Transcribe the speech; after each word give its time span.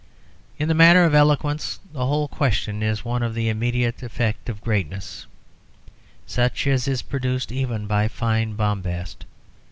In 0.57 0.67
the 0.67 0.73
matter 0.73 1.03
of 1.03 1.13
eloquence, 1.13 1.79
the 1.93 2.07
whole 2.07 2.27
question 2.27 2.81
is 2.81 3.05
one 3.05 3.21
of 3.21 3.35
the 3.35 3.49
immediate 3.49 4.01
effect 4.01 4.49
of 4.49 4.59
greatness, 4.61 5.27
such 6.25 6.65
as 6.65 6.87
is 6.87 7.03
produced 7.03 7.51
even 7.51 7.85
by 7.85 8.07
fine 8.07 8.55
bombast. 8.55 9.25